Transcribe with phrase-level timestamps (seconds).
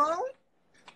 [0.00, 0.24] bom?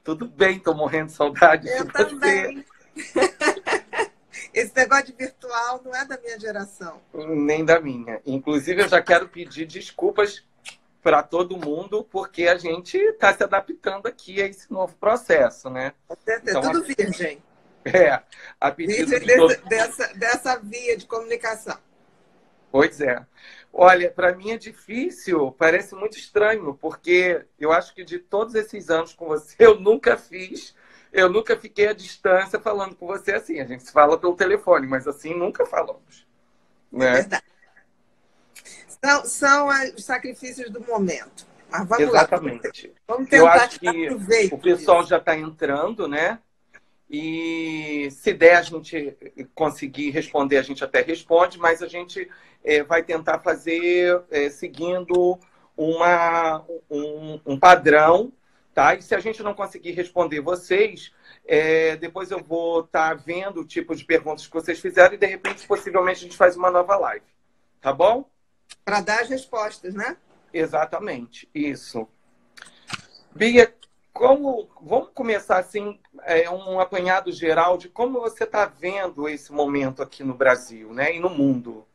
[0.04, 2.64] Tudo bem, tô morrendo de saudade Eu de também.
[4.52, 7.00] Esse negócio de virtual não é da minha geração.
[7.14, 8.20] Nem da minha.
[8.26, 10.44] Inclusive, eu já quero pedir desculpas
[11.00, 15.92] para todo mundo, porque a gente está se adaptando aqui a esse novo processo, né?
[16.26, 17.42] É Então, tudo virgem.
[17.84, 18.22] É,
[18.60, 21.76] a pedido Virgem de dessa, dessa via de comunicação.
[22.70, 23.26] Pois é.
[23.72, 28.90] Olha, para mim é difícil, parece muito estranho, porque eu acho que de todos esses
[28.90, 30.74] anos com você, eu nunca fiz,
[31.12, 33.60] eu nunca fiquei à distância falando com você assim.
[33.60, 36.26] A gente se fala pelo telefone, mas assim nunca falamos.
[36.92, 37.12] Né?
[37.12, 37.44] verdade.
[39.04, 41.46] São, são os sacrifícios do momento.
[41.70, 42.88] Mas vamos Exatamente.
[42.88, 42.94] lá.
[43.08, 44.08] Vamos Eu tentar acho tirar que
[44.50, 45.10] O pessoal disso.
[45.10, 46.38] já está entrando, né?
[47.12, 49.14] E se der a gente
[49.54, 52.26] conseguir responder, a gente até responde, mas a gente
[52.64, 55.38] eh, vai tentar fazer eh, seguindo
[55.76, 58.32] uma, um, um padrão,
[58.72, 58.94] tá?
[58.94, 61.12] E se a gente não conseguir responder vocês,
[61.46, 65.26] eh, depois eu vou estar vendo o tipo de perguntas que vocês fizeram e, de
[65.26, 67.26] repente, possivelmente, a gente faz uma nova live.
[67.78, 68.24] Tá bom?
[68.86, 70.16] Para dar as respostas, né?
[70.50, 72.08] Exatamente, isso.
[73.34, 73.74] Bia,
[74.12, 80.02] como vamos começar assim é, um apanhado geral de como você está vendo esse momento
[80.02, 81.86] aqui no Brasil, né, e no mundo.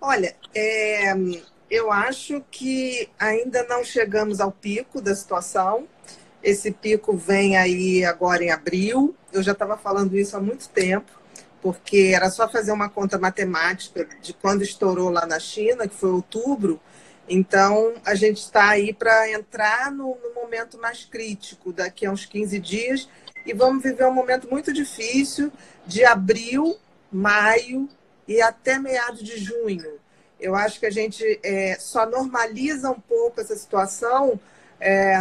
[0.00, 1.12] Olha, é,
[1.70, 5.88] eu acho que ainda não chegamos ao pico da situação.
[6.42, 9.16] Esse pico vem aí agora em abril.
[9.32, 11.10] Eu já estava falando isso há muito tempo,
[11.60, 16.10] porque era só fazer uma conta matemática de quando estourou lá na China, que foi
[16.10, 16.80] outubro.
[17.28, 22.24] Então, a gente está aí para entrar no, no momento mais crítico, daqui a uns
[22.24, 23.08] 15 dias,
[23.44, 25.52] e vamos viver um momento muito difícil
[25.86, 26.76] de abril,
[27.10, 27.88] maio
[28.26, 29.98] e até meados de junho.
[30.38, 34.38] Eu acho que a gente é, só normaliza um pouco essa situação
[34.80, 35.16] é,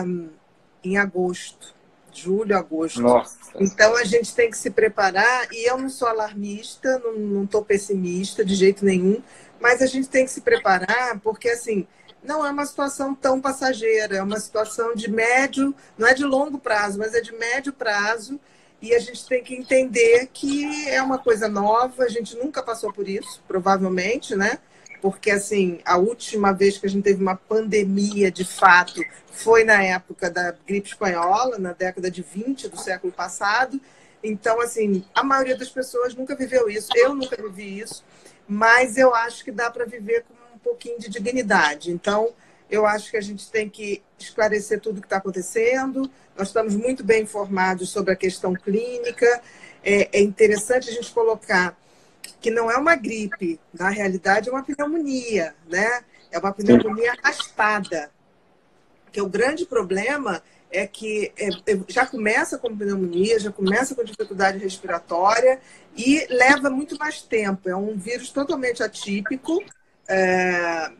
[0.83, 1.73] em agosto,
[2.11, 3.01] julho, agosto.
[3.01, 3.37] Nossa.
[3.59, 8.43] Então a gente tem que se preparar, e eu não sou alarmista, não estou pessimista
[8.43, 9.21] de jeito nenhum,
[9.59, 11.87] mas a gente tem que se preparar, porque assim,
[12.23, 16.57] não é uma situação tão passageira, é uma situação de médio, não é de longo
[16.57, 18.39] prazo, mas é de médio prazo,
[18.81, 22.91] e a gente tem que entender que é uma coisa nova, a gente nunca passou
[22.91, 24.59] por isso, provavelmente, né?
[25.01, 29.01] Porque assim, a última vez que a gente teve uma pandemia de fato
[29.31, 33.79] foi na época da gripe espanhola, na década de 20 do século passado.
[34.23, 38.03] Então, assim, a maioria das pessoas nunca viveu isso, eu nunca vivi isso,
[38.47, 41.91] mas eu acho que dá para viver com um pouquinho de dignidade.
[41.91, 42.33] Então,
[42.69, 46.09] eu acho que a gente tem que esclarecer tudo o que está acontecendo.
[46.37, 49.41] Nós estamos muito bem informados sobre a questão clínica.
[49.83, 51.77] É, é interessante a gente colocar
[52.41, 56.03] que não é uma gripe, na realidade é uma pneumonia, né?
[56.31, 58.11] É uma pneumonia arrastada.
[59.11, 64.03] Que o grande problema é que é, é, já começa com pneumonia, já começa com
[64.03, 65.59] dificuldade respiratória
[65.95, 67.69] e leva muito mais tempo.
[67.69, 69.63] É um vírus totalmente atípico,
[70.07, 70.91] é,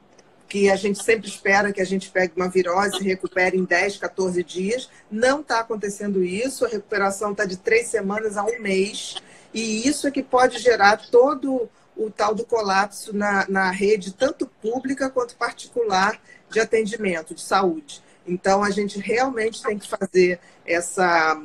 [0.47, 3.97] que a gente sempre espera que a gente pegue uma virose e recupere em 10,
[3.97, 4.89] 14 dias.
[5.11, 9.15] Não está acontecendo isso, a recuperação está de três semanas a um mês,
[9.53, 14.45] e isso é que pode gerar todo o tal do colapso na, na rede, tanto
[14.61, 18.03] pública quanto particular, de atendimento, de saúde.
[18.27, 21.41] Então, a gente realmente tem que fazer essa,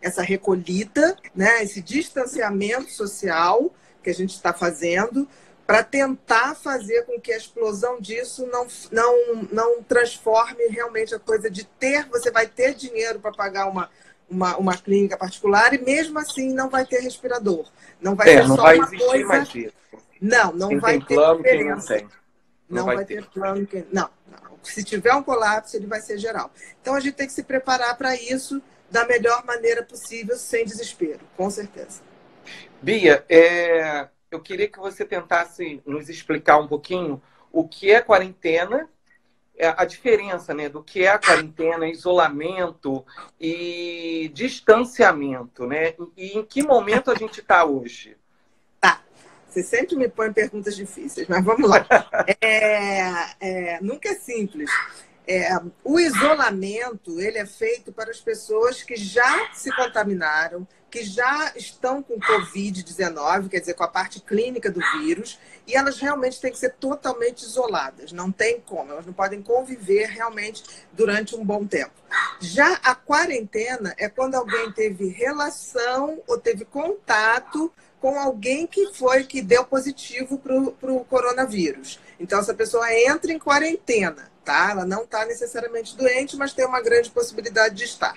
[0.00, 1.62] essa recolhida, né?
[1.62, 3.72] esse distanciamento social
[4.02, 5.28] que a gente está fazendo,
[5.66, 11.50] para tentar fazer com que a explosão disso não, não, não transforme realmente a coisa
[11.50, 13.90] de ter, você vai ter dinheiro para pagar uma,
[14.30, 17.66] uma, uma clínica particular e mesmo assim não vai ter respirador.
[18.00, 19.26] Não vai É, ser não só vai uma existir coisa.
[19.26, 19.72] mais isso.
[20.20, 22.08] Não, não Quem vai tem ter plano, quem não tem.
[22.68, 23.26] Não, vai, ter.
[23.26, 23.66] plano.
[23.66, 23.84] Que...
[23.92, 24.45] Não, não.
[24.66, 26.50] Se tiver um colapso, ele vai ser geral.
[26.80, 28.60] Então a gente tem que se preparar para isso
[28.90, 32.02] da melhor maneira possível, sem desespero, com certeza.
[32.80, 38.88] Bia, é, eu queria que você tentasse nos explicar um pouquinho o que é quarentena,
[39.56, 43.04] é, a diferença né, do que é a quarentena, isolamento
[43.40, 45.94] e distanciamento, né?
[46.16, 48.16] E em que momento a gente está hoje?
[49.56, 51.86] Você sempre me põe perguntas difíceis, mas vamos lá.
[52.42, 53.00] É,
[53.40, 54.70] é, nunca é simples.
[55.26, 55.48] É,
[55.82, 62.02] o isolamento ele é feito para as pessoas que já se contaminaram, que já estão
[62.02, 66.58] com Covid-19, quer dizer, com a parte clínica do vírus, e elas realmente têm que
[66.58, 68.12] ser totalmente isoladas.
[68.12, 70.62] Não tem como, elas não podem conviver realmente
[70.92, 71.94] durante um bom tempo.
[72.40, 79.24] Já a quarentena é quando alguém teve relação ou teve contato com alguém que foi
[79.24, 81.98] que deu positivo para o coronavírus.
[82.20, 84.70] Então, essa pessoa entra em quarentena, tá?
[84.70, 88.14] Ela não está necessariamente doente, mas tem uma grande possibilidade de estar.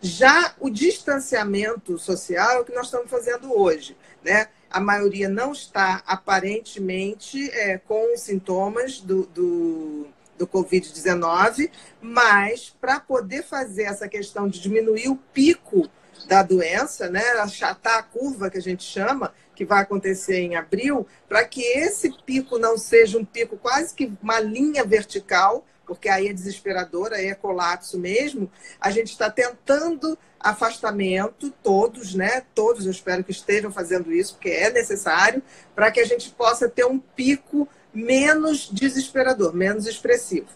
[0.00, 4.48] Já o distanciamento social é o que nós estamos fazendo hoje, né?
[4.70, 10.06] A maioria não está aparentemente é, com sintomas do, do
[10.36, 11.70] do Covid-19,
[12.00, 15.88] mas para poder fazer essa questão de diminuir o pico
[16.26, 21.06] da doença, né, achatar a curva que a gente chama, que vai acontecer em abril,
[21.28, 26.28] para que esse pico não seja um pico quase que uma linha vertical, porque aí
[26.28, 28.50] é desesperador, aí é colapso mesmo,
[28.80, 32.42] a gente está tentando afastamento, todos, né?
[32.54, 35.42] Todos eu espero que estejam fazendo isso, porque é necessário,
[35.74, 40.48] para que a gente possa ter um pico menos desesperador, menos expressivo.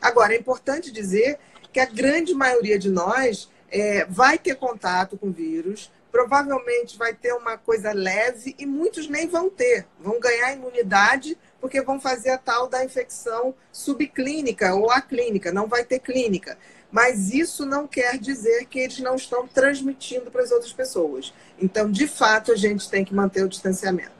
[0.00, 1.38] Agora, é importante dizer
[1.72, 7.34] que a grande maioria de nós é, vai ter contato com vírus, provavelmente vai ter
[7.34, 12.38] uma coisa leve e muitos nem vão ter, vão ganhar imunidade porque vão fazer a
[12.38, 16.56] tal da infecção subclínica ou aclínica, não vai ter clínica.
[16.90, 21.34] Mas isso não quer dizer que eles não estão transmitindo para as outras pessoas.
[21.58, 24.12] Então, de fato, a gente tem que manter o distanciamento,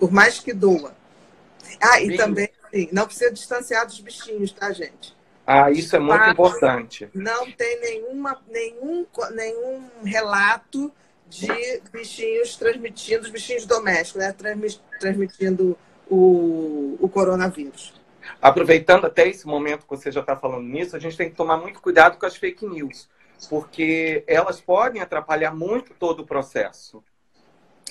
[0.00, 0.96] por mais que doa.
[1.80, 2.16] Ah, e Bem...
[2.16, 5.14] também, sim, não precisa distanciar dos bichinhos, tá, gente?
[5.46, 7.08] Ah, isso é muito Mas importante.
[7.12, 10.90] Não tem nenhuma, nenhum, nenhum relato
[11.28, 14.34] de bichinhos transmitindo, os bichinhos domésticos, né?
[14.98, 15.76] Transmitindo
[16.08, 17.92] o, o coronavírus.
[18.40, 21.58] Aproveitando até esse momento que você já está falando nisso, a gente tem que tomar
[21.58, 23.08] muito cuidado com as fake news,
[23.50, 27.04] porque elas podem atrapalhar muito todo o processo.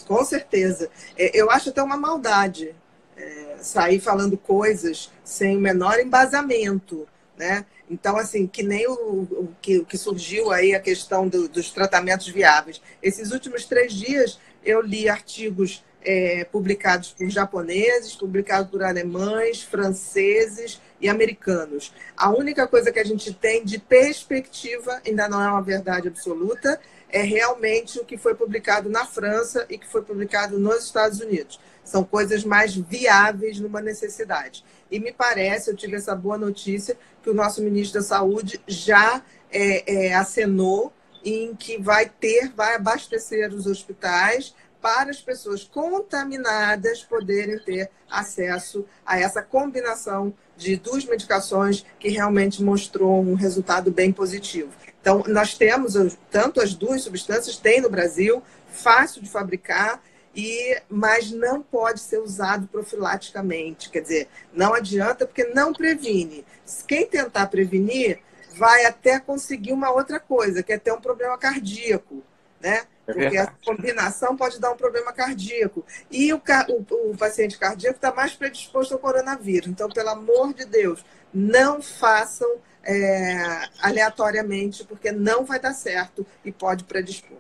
[0.08, 0.90] Com certeza.
[1.18, 2.76] É, eu acho até uma maldade
[3.18, 7.08] é, sair falando coisas sem o menor embasamento,
[7.38, 7.66] né?
[7.90, 11.70] Então, assim, que nem o, o, que, o que, surgiu aí a questão do, dos
[11.72, 12.82] tratamentos viáveis.
[13.02, 20.82] Esses últimos três dias eu li artigos é, publicados por japoneses, publicados por alemães, franceses
[21.00, 21.94] e americanos.
[22.16, 26.80] A única coisa que a gente tem de perspectiva, ainda não é uma verdade absoluta,
[27.10, 31.60] é realmente o que foi publicado na França e que foi publicado nos Estados Unidos.
[31.84, 34.64] São coisas mais viáveis numa necessidade.
[34.90, 39.22] E me parece, eu tive essa boa notícia, que o nosso ministro da Saúde já
[39.52, 40.94] é, é, acenou
[41.24, 48.86] em que vai ter, vai abastecer os hospitais para as pessoas contaminadas poderem ter acesso
[49.06, 54.72] a essa combinação de duas medicações que realmente mostrou um resultado bem positivo.
[55.00, 55.96] Então, nós temos
[56.30, 60.02] tanto as duas substâncias, tem no Brasil, fácil de fabricar,
[60.36, 63.90] e mas não pode ser usado profilaticamente.
[63.90, 66.46] Quer dizer, não adianta porque não previne.
[66.88, 68.20] Quem tentar prevenir
[68.56, 72.24] vai até conseguir uma outra coisa, que é ter um problema cardíaco,
[72.60, 72.84] né?
[73.06, 75.86] É porque a combinação pode dar um problema cardíaco.
[76.10, 76.38] E o,
[76.70, 79.68] o, o paciente cardíaco está mais predisposto ao coronavírus.
[79.68, 81.04] Então, pelo amor de Deus,
[81.34, 82.50] não façam
[82.84, 87.38] é, aleatoriamente, porque não vai dar certo e pode predispor.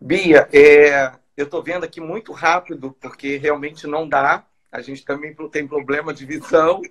[0.00, 4.44] Bia, é, eu estou vendo aqui muito rápido, porque realmente não dá.
[4.72, 6.82] A gente também tem problema de visão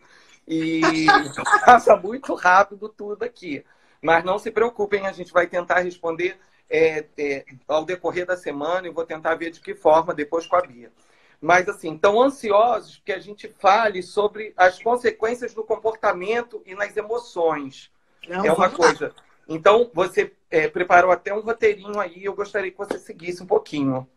[0.47, 0.79] e
[1.65, 3.65] passa muito rápido tudo aqui.
[4.01, 6.37] Mas não se preocupem, a gente vai tentar responder
[6.69, 10.55] é, é, ao decorrer da semana e vou tentar ver de que forma depois com
[10.55, 10.93] a Bia.
[11.41, 16.95] Mas, assim, tão ansiosos que a gente fale sobre as consequências do comportamento e nas
[16.95, 17.91] emoções.
[18.25, 19.13] Não, é uma coisa.
[19.45, 24.07] Então, você é, preparou até um roteirinho aí, eu gostaria que você seguisse um pouquinho.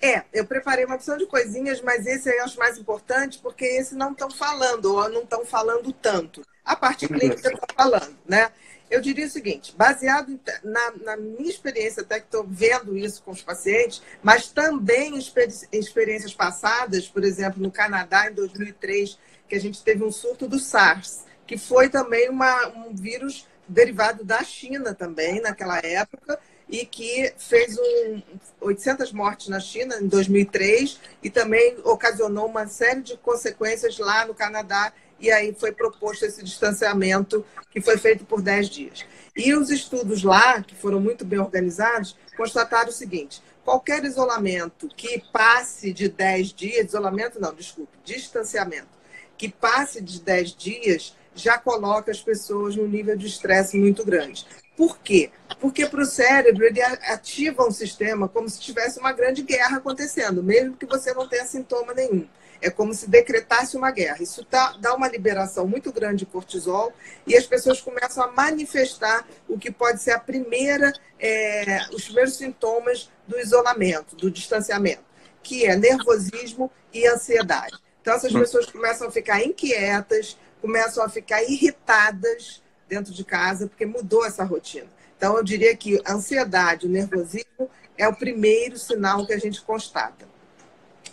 [0.00, 3.94] É, eu preparei uma opção de coisinhas, mas esse eu acho mais importante, porque esse
[3.94, 6.42] não estão falando, ou não estão falando tanto.
[6.64, 8.50] A parte clínica está falando, né?
[8.90, 13.30] Eu diria o seguinte, baseado na, na minha experiência, até que estou vendo isso com
[13.30, 19.60] os pacientes, mas também em experiências passadas, por exemplo, no Canadá, em 2003, que a
[19.60, 24.94] gente teve um surto do SARS, que foi também uma, um vírus derivado da China
[24.94, 28.22] também, naquela época, e que fez um,
[28.60, 34.34] 800 mortes na China em 2003 e também ocasionou uma série de consequências lá no
[34.34, 39.06] Canadá e aí foi proposto esse distanciamento que foi feito por 10 dias.
[39.36, 45.22] E os estudos lá, que foram muito bem organizados, constataram o seguinte: qualquer isolamento que
[45.32, 48.88] passe de 10 dias, isolamento não, desculpe, distanciamento,
[49.36, 54.46] que passe de 10 dias, já coloca as pessoas num nível de estresse muito grande.
[54.76, 55.30] Por quê?
[55.60, 60.42] Porque para o cérebro ele ativa um sistema como se tivesse uma grande guerra acontecendo,
[60.42, 62.28] mesmo que você não tenha sintoma nenhum.
[62.60, 64.22] É como se decretasse uma guerra.
[64.22, 66.92] Isso tá, dá uma liberação muito grande de cortisol
[67.26, 72.36] e as pessoas começam a manifestar o que pode ser a primeira, é, os primeiros
[72.36, 75.04] sintomas do isolamento, do distanciamento,
[75.42, 77.76] que é nervosismo e ansiedade.
[78.00, 82.62] Então, essas pessoas começam a ficar inquietas, começam a ficar irritadas
[82.94, 84.86] dentro de casa, porque mudou essa rotina.
[85.16, 89.60] Então, eu diria que a ansiedade, o nervosismo é o primeiro sinal que a gente
[89.62, 90.26] constata.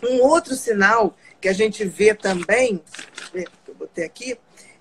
[0.02, 2.82] Um outro sinal que a gente vê também,
[3.32, 4.38] que eu botei aqui,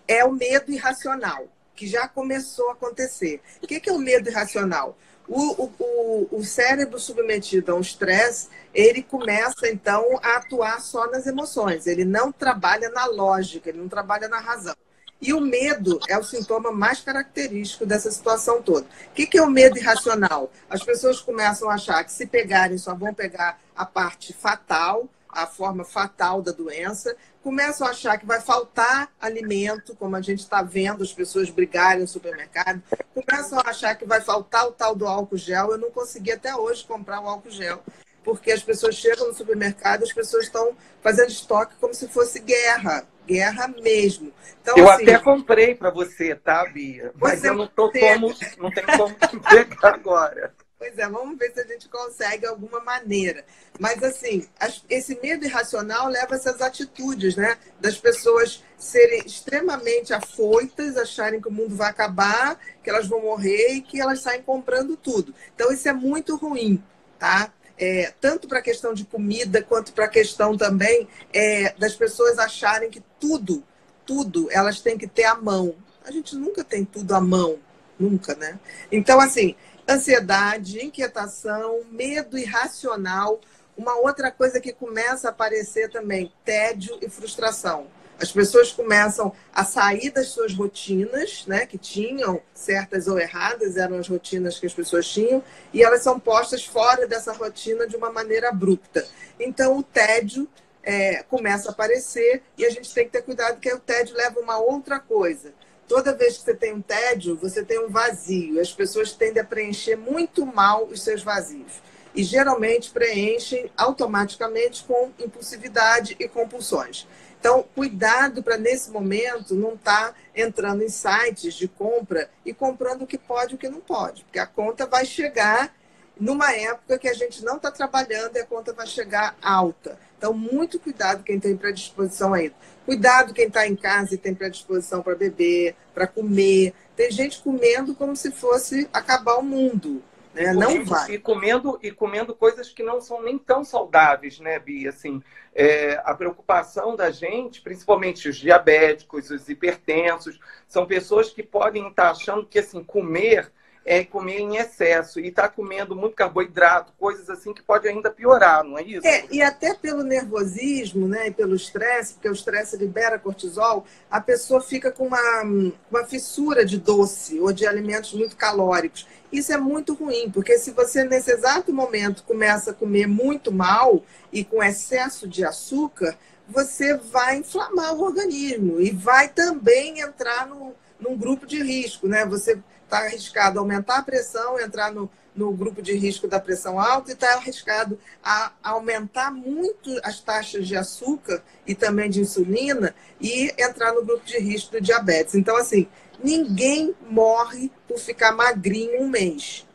[0.08, 3.42] é o medo irracional, que já começou a acontecer.
[3.62, 4.98] O que é o medo irracional?
[5.28, 11.26] O, o, o, cérebro submetido a um estresse, ele começa então a atuar só nas
[11.26, 11.88] emoções.
[11.88, 14.76] Ele não trabalha na lógica, ele não trabalha na razão.
[15.22, 18.88] E o medo é o sintoma mais característico dessa situação toda.
[19.08, 20.52] O que é o medo irracional?
[20.68, 25.46] As pessoas começam a achar que se pegarem só vão pegar a parte fatal, a
[25.46, 30.62] forma fatal da doença, começam a achar que vai faltar alimento, como a gente está
[30.62, 32.82] vendo as pessoas brigarem no supermercado,
[33.14, 35.72] começam a achar que vai faltar o tal do álcool gel.
[35.72, 37.82] Eu não consegui até hoje comprar o álcool gel,
[38.24, 43.08] porque as pessoas chegam no supermercado, as pessoas estão fazendo estoque como se fosse guerra
[43.26, 44.32] guerra mesmo.
[44.62, 47.12] Então, eu assim, até comprei para você, tá, Bia?
[47.16, 49.16] Mas eu não, tô como, não tenho como
[49.50, 50.54] pegar agora.
[50.78, 53.46] Pois é, vamos ver se a gente consegue alguma maneira.
[53.80, 54.48] Mas, assim,
[54.90, 57.56] esse medo irracional leva a essas atitudes, né?
[57.80, 63.74] Das pessoas serem extremamente afoitas, acharem que o mundo vai acabar, que elas vão morrer
[63.74, 65.36] e que elas saem comprando tudo.
[65.54, 66.84] Então, isso é muito ruim,
[67.20, 67.54] tá?
[67.82, 72.38] É, tanto para a questão de comida, quanto para a questão também é, das pessoas
[72.38, 73.64] acharem que tudo,
[74.06, 75.76] tudo, elas têm que ter à mão.
[76.06, 77.58] A gente nunca tem tudo à mão,
[78.00, 78.60] nunca, né?
[78.92, 79.56] Então, assim,
[79.90, 83.42] ansiedade, inquietação, medo irracional.
[83.76, 87.88] Uma outra coisa que começa a aparecer também, tédio e frustração.
[88.22, 93.98] As pessoas começam a sair das suas rotinas, né, que tinham certas ou erradas, eram
[93.98, 98.12] as rotinas que as pessoas tinham, e elas são postas fora dessa rotina de uma
[98.12, 99.04] maneira abrupta.
[99.40, 100.48] Então, o tédio
[100.84, 104.40] é, começa a aparecer e a gente tem que ter cuidado que o tédio leva
[104.40, 105.52] uma outra coisa.
[105.88, 108.62] Toda vez que você tem um tédio, você tem um vazio.
[108.62, 111.82] As pessoas tendem a preencher muito mal os seus vazios.
[112.14, 117.08] E geralmente preenchem automaticamente com impulsividade e compulsões.
[117.42, 123.02] Então, cuidado para nesse momento não estar tá entrando em sites de compra e comprando
[123.02, 125.74] o que pode e o que não pode, porque a conta vai chegar
[126.20, 129.98] numa época que a gente não está trabalhando e a conta vai chegar alta.
[130.20, 132.54] Então, muito cuidado quem tem predisposição ainda.
[132.86, 136.76] Cuidado quem está em casa e tem predisposição para beber, para comer.
[136.96, 140.04] Tem gente comendo como se fosse acabar o mundo.
[140.34, 140.54] Né?
[140.54, 141.12] Não vai.
[141.12, 144.90] E comendo, e comendo coisas que não são nem tão saudáveis, né, Bia?
[144.90, 145.22] Assim,
[145.54, 152.12] é, a preocupação da gente, principalmente os diabéticos, os hipertensos, são pessoas que podem estar
[152.12, 153.52] achando que assim, comer
[153.84, 158.64] é comer em excesso e está comendo muito carboidrato, coisas assim que pode ainda piorar,
[158.64, 159.06] não é isso?
[159.06, 164.22] É, e até pelo nervosismo, né, e pelo estresse, porque o estresse libera cortisol, a
[164.22, 165.44] pessoa fica com uma,
[165.90, 169.08] uma fissura de doce ou de alimentos muito calóricos.
[169.32, 174.04] Isso é muito ruim, porque se você nesse exato momento começa a comer muito mal
[174.32, 180.76] e com excesso de açúcar, você vai inflamar o organismo e vai também entrar no,
[181.00, 182.26] num grupo de risco, né?
[182.26, 182.60] Você
[182.92, 187.14] está arriscado aumentar a pressão, entrar no, no grupo de risco da pressão alta e
[187.14, 193.94] está arriscado a aumentar muito as taxas de açúcar e também de insulina e entrar
[193.94, 195.36] no grupo de risco do diabetes.
[195.36, 195.88] Então, assim,
[196.22, 199.66] ninguém morre por ficar magrinho um mês,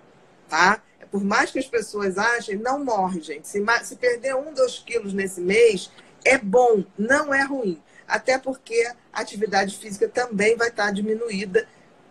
[0.47, 0.83] tá?
[1.11, 3.49] Por mais que as pessoas achem, não morre, gente.
[3.49, 5.91] Se, se perder um, dois quilos nesse mês,
[6.23, 7.81] é bom, não é ruim.
[8.07, 11.67] Até porque a atividade física também vai estar diminuída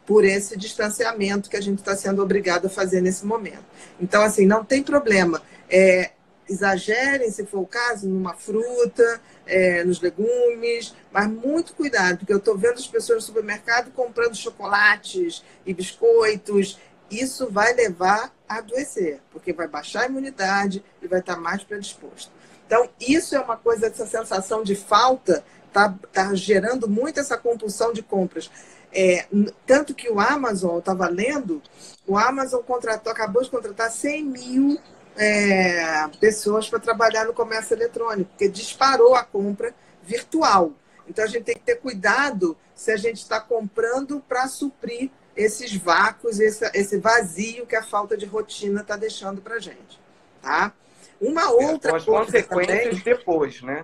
[0.05, 3.63] por esse distanciamento que a gente está sendo obrigado a fazer nesse momento.
[3.99, 5.41] Então, assim, não tem problema.
[5.69, 6.11] É,
[6.47, 12.37] exagerem, se for o caso, numa fruta, é, nos legumes, mas muito cuidado, porque eu
[12.37, 16.79] estou vendo as pessoas no supermercado comprando chocolates e biscoitos.
[17.09, 22.31] Isso vai levar a adoecer, porque vai baixar a imunidade e vai estar mais predisposto.
[22.65, 27.93] Então, isso é uma coisa, essa sensação de falta está tá gerando muito essa compulsão
[27.93, 28.49] de compras.
[28.97, 29.27] É,
[29.65, 31.61] tanto que o Amazon, eu estava lendo,
[32.07, 34.79] o Amazon contratou, acabou de contratar 100 mil
[35.17, 40.71] é, pessoas para trabalhar no comércio eletrônico, porque disparou a compra virtual.
[41.07, 45.75] Então a gente tem que ter cuidado se a gente está comprando para suprir esses
[45.75, 49.99] vácuos, esse, esse vazio que a falta de rotina está deixando para a gente.
[50.41, 50.71] Tá?
[51.19, 53.83] Uma outra é, as consequências também, depois, né?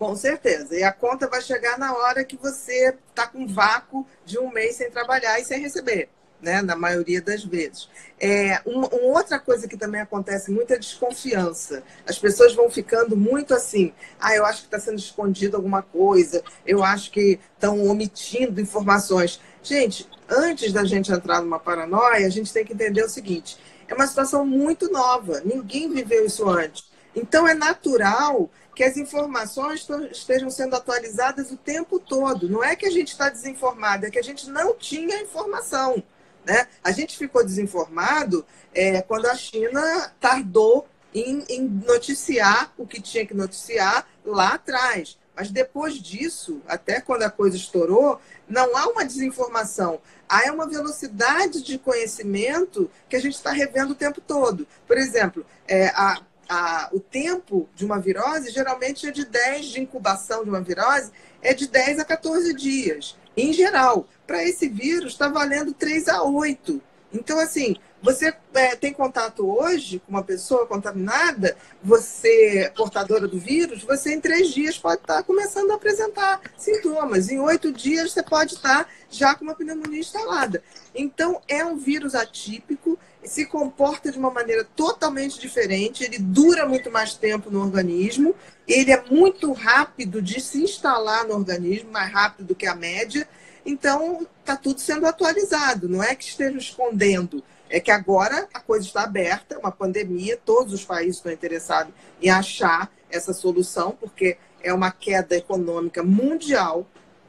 [0.00, 0.74] Com certeza.
[0.74, 4.76] E a conta vai chegar na hora que você está com vácuo de um mês
[4.76, 6.08] sem trabalhar e sem receber
[6.40, 6.62] né?
[6.62, 7.86] Na maioria das vezes.
[8.18, 11.82] É, uma, uma, outra coisa que também acontece muito é desconfiança.
[12.08, 16.42] As pessoas vão ficando muito assim, ah, eu acho que está sendo escondido alguma coisa,
[16.66, 19.38] eu acho que estão omitindo informações.
[19.62, 23.94] Gente, antes da gente entrar numa paranoia, a gente tem que entender o seguinte: é
[23.94, 26.88] uma situação muito nova, ninguém viveu isso antes.
[27.14, 28.48] Então é natural
[28.80, 32.48] que as informações estejam sendo atualizadas o tempo todo.
[32.48, 36.02] Não é que a gente está desinformado, é que a gente não tinha informação.
[36.46, 36.66] Né?
[36.82, 43.26] A gente ficou desinformado é, quando a China tardou em, em noticiar o que tinha
[43.26, 45.18] que noticiar lá atrás.
[45.36, 48.18] Mas depois disso, até quando a coisa estourou,
[48.48, 50.00] não há uma desinformação.
[50.26, 54.66] Há uma velocidade de conhecimento que a gente está revendo o tempo todo.
[54.86, 59.80] Por exemplo, é, a, a, o tempo de uma virose geralmente é de 10 de
[59.80, 65.12] incubação de uma virose, é de 10 a 14 dias, em geral para esse vírus
[65.12, 66.82] está valendo 3 a 8.
[67.12, 73.82] Então, assim, você é, tem contato hoje com uma pessoa contaminada, você, portadora do vírus,
[73.82, 77.28] você em três dias pode estar tá começando a apresentar sintomas.
[77.28, 80.62] Em oito dias você pode estar tá já com uma pneumonia instalada.
[80.94, 86.90] Então, é um vírus atípico, se comporta de uma maneira totalmente diferente, ele dura muito
[86.90, 88.34] mais tempo no organismo,
[88.66, 93.28] ele é muito rápido de se instalar no organismo, mais rápido do que a média.
[93.64, 97.42] Então, está tudo sendo atualizado, não é que esteja escondendo.
[97.68, 102.28] É que agora a coisa está aberta, uma pandemia, todos os países estão interessados em
[102.28, 106.84] achar essa solução, porque é uma queda econômica mundial,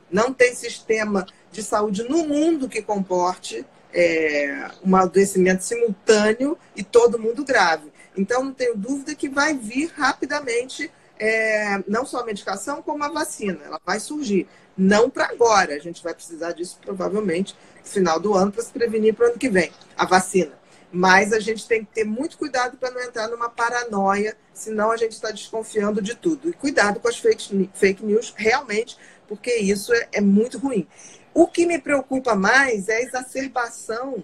[0.09, 7.19] não tem sistema de saúde no mundo que comporte é, um adoecimento simultâneo e todo
[7.19, 7.91] mundo grave.
[8.17, 13.09] Então, não tenho dúvida que vai vir rapidamente é, não só a medicação, como a
[13.09, 13.59] vacina.
[13.63, 14.47] Ela vai surgir.
[14.75, 15.75] Não para agora.
[15.75, 19.29] A gente vai precisar disso provavelmente no final do ano para se prevenir para o
[19.29, 19.71] ano que vem.
[19.95, 20.59] A vacina.
[20.91, 24.97] Mas a gente tem que ter muito cuidado para não entrar numa paranoia, senão a
[24.97, 26.49] gente está desconfiando de tudo.
[26.49, 30.85] E cuidado com as fake news, realmente, porque isso é, é muito ruim.
[31.33, 34.23] O que me preocupa mais é a exacerbação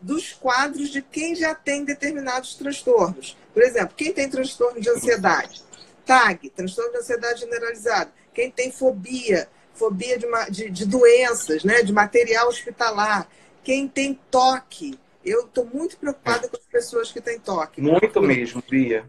[0.00, 3.36] dos quadros de quem já tem determinados transtornos.
[3.52, 5.62] Por exemplo, quem tem transtorno de ansiedade,
[6.06, 11.82] TAG, transtorno de ansiedade generalizado, quem tem fobia, fobia de, uma, de, de doenças, né,
[11.82, 13.28] de material hospitalar,
[13.62, 14.98] quem tem toque.
[15.24, 17.80] Eu estou muito preocupada com as pessoas que têm toque.
[17.80, 18.26] Muito porque...
[18.26, 19.04] mesmo, Bia.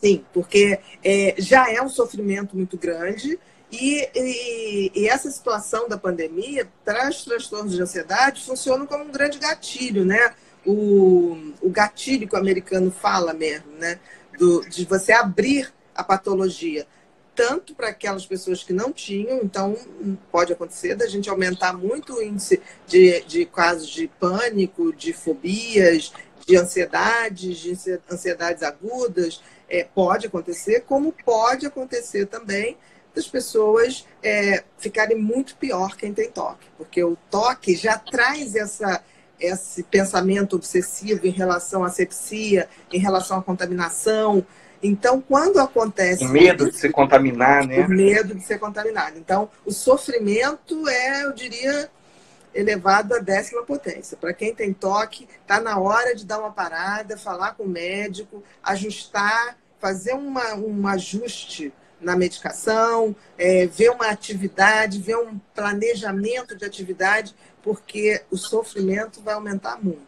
[0.00, 3.38] Sim, porque é, já é um sofrimento muito grande
[3.70, 6.66] e, e, e, essa situação da pandemia
[7.08, 10.34] os transtornos de ansiedade funciona como um grande gatilho, né?
[10.66, 14.00] O, o gatilho que o americano fala mesmo, né?
[14.38, 16.86] Do, de você abrir a patologia
[17.34, 19.76] tanto para aquelas pessoas que não tinham, então
[20.32, 26.12] pode acontecer da gente aumentar muito o índice de, de casos de pânico, de fobias,
[26.44, 32.76] de ansiedades, de ansiedades agudas, é, pode acontecer, como pode acontecer também
[33.18, 39.02] das pessoas é, ficarem muito pior quem tem toque, porque o toque já traz essa,
[39.40, 44.46] esse pensamento obsessivo em relação à sepsia, em relação à contaminação,
[44.80, 46.24] então, quando acontece.
[46.24, 47.84] O medo de se contaminar, né?
[47.84, 49.18] O medo de ser contaminado.
[49.18, 51.90] Então, o sofrimento é, eu diria,
[52.54, 54.16] elevado à décima potência.
[54.16, 58.40] Para quem tem toque, está na hora de dar uma parada, falar com o médico,
[58.62, 66.64] ajustar, fazer uma, um ajuste na medicação, é, ver uma atividade, ver um planejamento de
[66.64, 70.06] atividade, porque o sofrimento vai aumentar muito.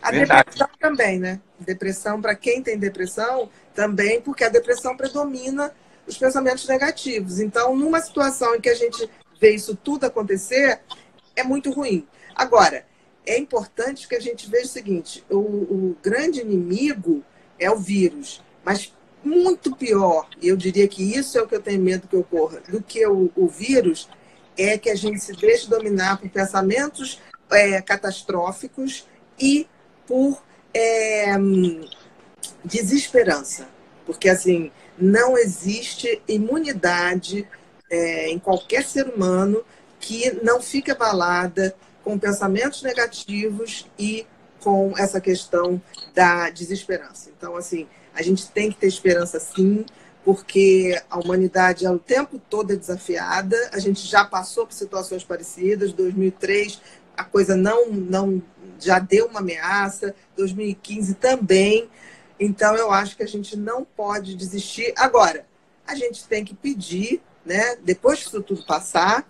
[0.00, 0.44] A Verdade.
[0.44, 1.40] depressão também, né?
[1.58, 5.72] Depressão, para quem tem depressão, também, porque a depressão predomina
[6.06, 7.40] os pensamentos negativos.
[7.40, 9.08] Então, numa situação em que a gente
[9.40, 10.80] vê isso tudo acontecer,
[11.34, 12.06] é muito ruim.
[12.34, 12.86] Agora,
[13.24, 17.24] é importante que a gente veja o seguinte: o, o grande inimigo
[17.58, 18.92] é o vírus, mas
[19.26, 22.60] muito pior, e eu diria que isso é o que eu tenho medo que ocorra,
[22.68, 24.08] do que o, o vírus,
[24.56, 29.06] é que a gente se deixe dominar por pensamentos é, catastróficos
[29.38, 29.66] e
[30.06, 31.34] por é,
[32.64, 33.68] desesperança.
[34.06, 37.46] Porque, assim, não existe imunidade
[37.90, 39.64] é, em qualquer ser humano
[39.98, 44.24] que não fique abalada com pensamentos negativos e
[44.60, 45.82] com essa questão
[46.14, 47.30] da desesperança.
[47.36, 47.86] Então, assim,
[48.16, 49.84] a gente tem que ter esperança sim,
[50.24, 53.56] porque a humanidade o tempo todo é desafiada.
[53.72, 55.92] A gente já passou por situações parecidas.
[55.92, 56.80] 2003
[57.16, 58.42] a coisa não, não
[58.78, 61.88] já deu uma ameaça, 2015 também.
[62.38, 64.92] Então, eu acho que a gente não pode desistir.
[64.96, 65.46] Agora,
[65.86, 69.26] a gente tem que pedir, né, depois que isso tudo passar,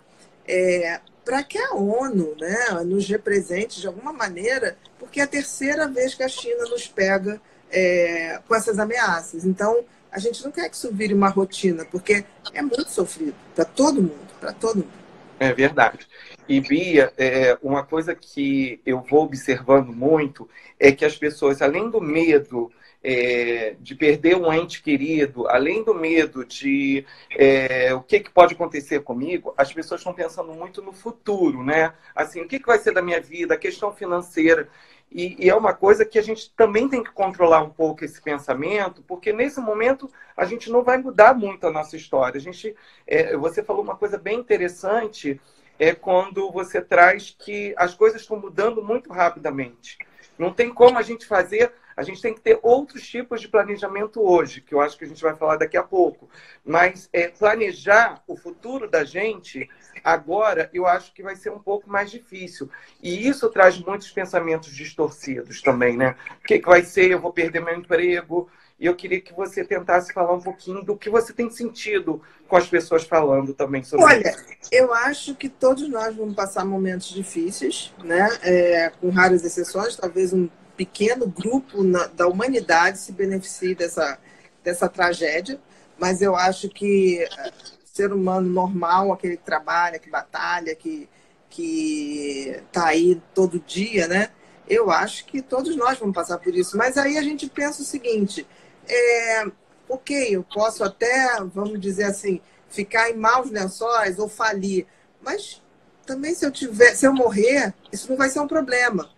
[0.47, 5.87] é, para que a ONU né, nos represente de alguma maneira, porque é a terceira
[5.87, 7.39] vez que a China nos pega
[7.71, 9.45] é, com essas ameaças.
[9.45, 13.65] Então, a gente não quer que isso vire uma rotina, porque é muito sofrido para
[13.65, 14.97] todo mundo, para todo mundo.
[15.39, 16.07] É verdade.
[16.47, 20.49] E, Bia, é, uma coisa que eu vou observando muito
[20.79, 22.71] é que as pessoas, além do medo
[23.09, 28.53] é, de perder um ente querido, além do medo de é, o que, que pode
[28.53, 31.93] acontecer comigo, as pessoas estão pensando muito no futuro, né?
[32.13, 34.67] Assim, o que, que vai ser da minha vida, a questão financeira.
[35.09, 38.21] E, e, é uma coisa que a gente também tem que controlar um pouco esse
[38.21, 42.37] pensamento, porque nesse momento a gente não vai mudar muito a nossa história.
[42.37, 42.75] A gente,
[43.07, 45.39] é, você falou uma coisa bem interessante,
[45.79, 49.97] é quando você traz que as coisas estão mudando muito rapidamente.
[50.37, 54.21] Não tem como a gente fazer a gente tem que ter outros tipos de planejamento
[54.21, 56.29] hoje, que eu acho que a gente vai falar daqui a pouco.
[56.63, 59.67] Mas é, planejar o futuro da gente
[60.03, 62.69] agora, eu acho que vai ser um pouco mais difícil.
[63.01, 66.15] E isso traz muitos pensamentos distorcidos também, né?
[66.39, 67.09] O que, que vai ser?
[67.09, 68.47] Eu vou perder meu emprego?
[68.79, 72.55] E eu queria que você tentasse falar um pouquinho do que você tem sentido com
[72.55, 74.45] as pessoas falando também sobre Olha, isso.
[74.45, 78.29] Olha, eu acho que todos nós vamos passar momentos difíceis, né?
[78.43, 84.19] É, com raras exceções, talvez um pequeno grupo na, da humanidade se beneficie dessa,
[84.63, 85.59] dessa tragédia,
[85.97, 87.51] mas eu acho que uh,
[87.83, 91.09] ser humano normal, aquele que trabalha, que batalha, que
[91.49, 94.29] que está aí todo dia, né?
[94.67, 96.77] Eu acho que todos nós vamos passar por isso.
[96.77, 98.45] Mas aí a gente pensa o seguinte:
[98.87, 99.45] é,
[99.89, 104.85] ok, eu posso até, vamos dizer assim, ficar em maus lençóis ou falir,
[105.21, 105.61] mas
[106.05, 109.09] também se eu tiver, se eu morrer, isso não vai ser um problema.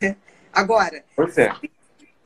[0.00, 0.16] Né?
[0.56, 1.04] Agora,
[1.36, 1.68] é.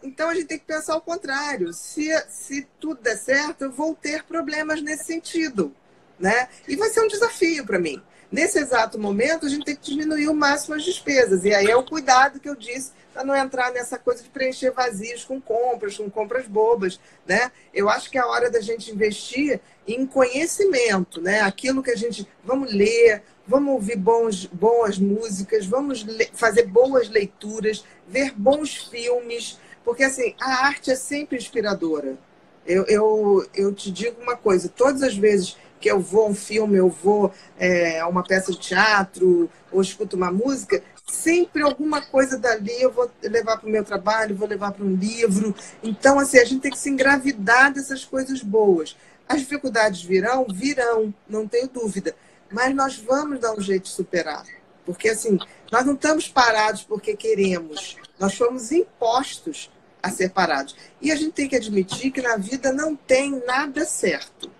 [0.05, 1.73] então a gente tem que pensar o contrário.
[1.73, 5.75] Se, se tudo der certo, eu vou ter problemas nesse sentido.
[6.17, 6.49] Né?
[6.69, 8.01] E vai ser um desafio para mim.
[8.31, 11.45] Nesse exato momento, a gente tem que diminuir o máximo as despesas.
[11.45, 14.71] E aí é o cuidado que eu disse para não entrar nessa coisa de preencher
[14.71, 17.51] vazios com compras, com compras bobas, né?
[17.75, 21.41] Eu acho que é a hora da gente investir em conhecimento, né?
[21.41, 27.85] Aquilo que a gente vamos ler, vamos ouvir bons, boas músicas, vamos fazer boas leituras,
[28.07, 32.17] ver bons filmes, porque assim, a arte é sempre inspiradora.
[32.65, 36.35] Eu, eu, eu te digo uma coisa, todas as vezes que eu vou a um
[36.35, 42.01] filme, eu vou é, a uma peça de teatro, ou escuto uma música, sempre alguma
[42.03, 45.53] coisa dali eu vou levar para o meu trabalho, vou levar para um livro.
[45.83, 48.97] Então, assim, a gente tem que se engravidar dessas coisas boas.
[49.29, 50.47] As dificuldades virão?
[50.49, 52.15] Virão, não tenho dúvida
[52.51, 54.45] mas nós vamos dar um jeito de superar.
[54.85, 55.39] Porque, assim,
[55.71, 59.71] nós não estamos parados porque queremos, nós fomos impostos
[60.03, 60.75] a ser parados.
[61.01, 64.51] E a gente tem que admitir que na vida não tem nada certo.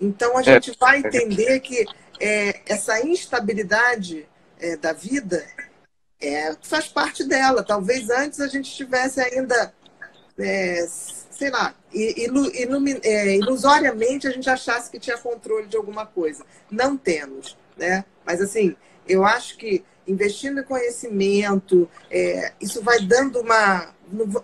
[0.00, 0.74] Então, a gente é.
[0.78, 1.84] vai entender que
[2.20, 5.44] é, essa instabilidade é, da vida
[6.20, 7.62] é, faz parte dela.
[7.62, 9.74] Talvez antes a gente estivesse ainda
[10.38, 12.50] é, sei lá, ilu,
[13.02, 16.44] é, ilusoriamente a gente achasse que tinha controle de alguma coisa.
[16.70, 18.04] Não temos, né?
[18.24, 18.76] Mas assim,
[19.08, 23.94] eu acho que investindo em conhecimento, é, isso vai dando uma.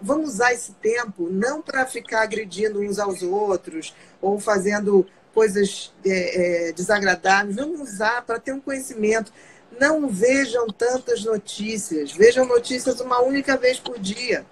[0.01, 6.69] Vamos usar esse tempo não para ficar agredindo uns aos outros ou fazendo coisas é,
[6.69, 9.33] é, desagradáveis, vamos usar para ter um conhecimento.
[9.81, 14.45] Não vejam tantas notícias, vejam notícias uma única vez por dia.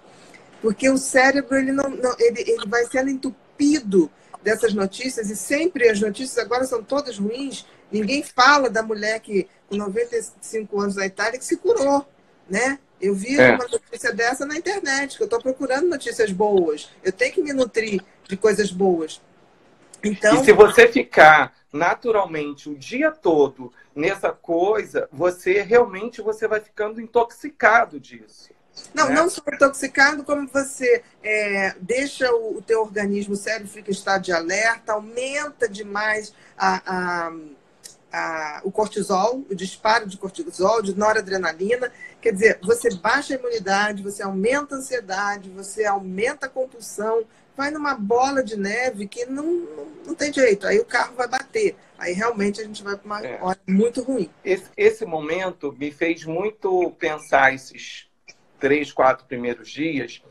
[0.61, 4.11] Porque o cérebro ele não, não ele, ele vai sendo entupido
[4.43, 7.65] dessas notícias e sempre as notícias agora são todas ruins.
[7.91, 12.05] Ninguém fala da mulher que com 95 anos da Itália que se curou,
[12.49, 12.79] né?
[12.99, 13.55] Eu vi é.
[13.55, 16.89] uma notícia dessa na internet, que eu estou procurando notícias boas.
[17.03, 19.19] Eu tenho que me nutrir de coisas boas.
[20.03, 26.59] Então, e se você ficar naturalmente o dia todo nessa coisa, você realmente você vai
[26.59, 28.49] ficando intoxicado disso.
[28.93, 29.15] Não, né?
[29.15, 33.93] não só intoxicado, como você é, deixa o, o teu organismo, o cérebro fica em
[33.93, 37.33] estado de alerta, aumenta demais a, a,
[38.11, 41.91] a, o cortisol, o disparo de cortisol, de noradrenalina.
[42.21, 47.23] Quer dizer, você baixa a imunidade, você aumenta a ansiedade, você aumenta a compulsão,
[47.55, 50.67] vai numa bola de neve que não, não, não tem jeito.
[50.67, 51.75] Aí o carro vai bater.
[51.97, 53.39] Aí realmente a gente vai para uma é.
[53.41, 54.29] hora muito ruim.
[54.43, 58.10] Esse, esse momento me fez muito pensar esses
[58.61, 60.23] três, quatro primeiros dias,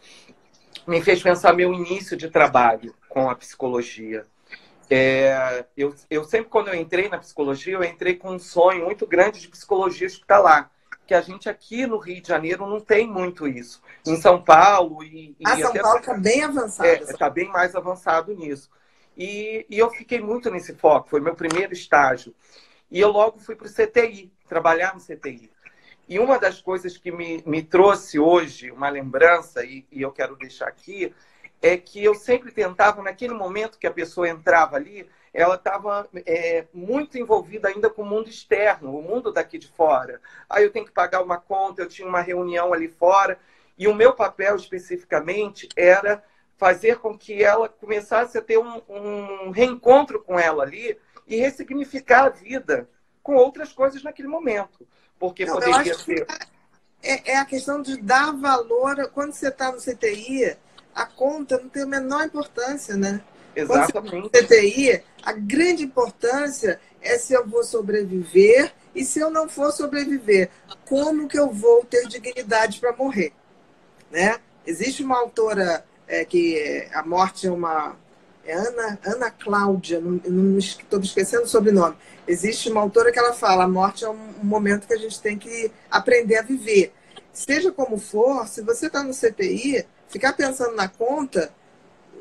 [0.87, 4.25] me fez pensar meu início de trabalho com a psicologia.
[4.89, 9.07] É, eu, eu sempre, quando eu entrei na psicologia, eu entrei com um sonho muito
[9.07, 10.71] grande de psicologia hospitalar,
[11.07, 13.83] que a gente aqui no Rio de Janeiro não tem muito isso.
[14.07, 15.37] Em São Paulo e...
[15.39, 16.89] e ah, São Paulo está bem avançado.
[16.89, 18.71] Está é, tá bem mais avançado nisso.
[19.17, 22.35] E, e eu fiquei muito nesse foco, foi meu primeiro estágio.
[22.91, 25.51] E eu logo fui para o CTI, trabalhar no CTI.
[26.11, 30.35] E uma das coisas que me, me trouxe hoje uma lembrança, e, e eu quero
[30.35, 31.15] deixar aqui,
[31.63, 36.67] é que eu sempre tentava, naquele momento que a pessoa entrava ali, ela estava é,
[36.75, 40.21] muito envolvida ainda com o mundo externo, o mundo daqui de fora.
[40.49, 43.39] Aí eu tenho que pagar uma conta, eu tinha uma reunião ali fora,
[43.79, 46.25] e o meu papel especificamente era
[46.57, 52.25] fazer com que ela começasse a ter um, um reencontro com ela ali e ressignificar
[52.25, 52.89] a vida
[53.23, 54.85] com outras coisas naquele momento.
[55.21, 56.27] Porque Não, poderia ser.
[57.03, 59.09] É, é, a questão de dar valor.
[59.15, 60.57] Quando você está no CTI,
[60.95, 63.23] a conta não tem a menor importância, né?
[63.55, 63.93] Exatamente.
[63.93, 69.31] Quando tá no CTI, a grande importância é se eu vou sobreviver e se eu
[69.31, 70.51] não for sobreviver,
[70.87, 73.33] como que eu vou ter dignidade para morrer,
[74.11, 74.39] né?
[74.67, 77.97] Existe uma autora é, que a morte é uma.
[78.45, 81.97] É Ana, Ana Cláudia, não estou esquecendo o sobrenome.
[82.27, 85.21] Existe uma autora que ela fala: a morte é um, um momento que a gente
[85.21, 86.93] tem que aprender a viver.
[87.33, 91.53] Seja como for, se você está no CTI, ficar pensando na conta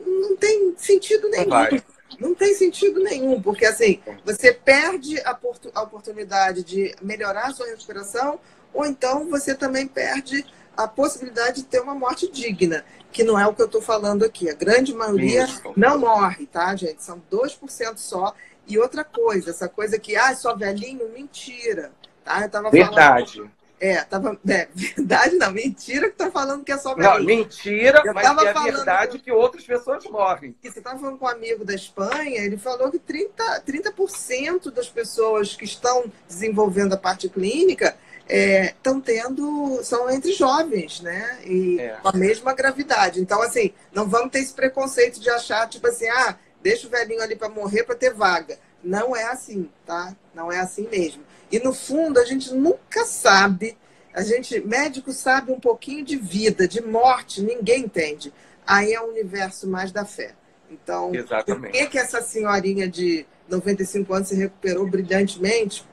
[0.05, 1.49] não tem sentido nenhum.
[1.49, 1.83] Vai.
[2.19, 5.37] Não tem sentido nenhum, porque assim, você perde a,
[5.75, 8.39] a oportunidade de melhorar a sua recuperação,
[8.73, 10.45] ou então você também perde
[10.83, 14.23] a possibilidade de ter uma morte digna que não é o que eu estou falando
[14.23, 14.49] aqui.
[14.49, 15.73] A grande maioria Isso.
[15.75, 17.03] não morre, tá, gente?
[17.03, 18.33] São 2% só.
[18.65, 21.91] E outra coisa, essa coisa que, ah, só velhinho, mentira.
[22.23, 22.43] Tá?
[22.43, 23.37] Eu tava verdade.
[23.37, 23.51] Falando...
[23.81, 24.39] É, tava.
[24.47, 27.17] É, verdade não, mentira que tá falando que é só velhinho.
[27.17, 30.55] Não, mentira, eu mas é verdade que outras pessoas morrem.
[30.61, 34.87] Que você estava falando com um amigo da Espanha, ele falou que 30%, 30 das
[34.87, 37.97] pessoas que estão desenvolvendo a parte clínica
[38.29, 41.39] estão é, tendo, são entre jovens, né?
[41.45, 41.97] E é.
[42.01, 43.19] com a mesma gravidade.
[43.19, 47.21] Então, assim, não vamos ter esse preconceito de achar, tipo assim, ah, deixa o velhinho
[47.21, 48.57] ali para morrer para ter vaga.
[48.83, 50.15] Não é assim, tá?
[50.33, 51.23] Não é assim mesmo.
[51.51, 53.75] E no fundo, a gente nunca sabe,
[54.13, 58.31] a gente, médico sabe um pouquinho de vida, de morte, ninguém entende.
[58.65, 60.35] Aí é o universo mais da fé.
[60.69, 61.71] Então, Exatamente.
[61.71, 65.83] por que, que essa senhorinha de 95 anos se recuperou brilhantemente?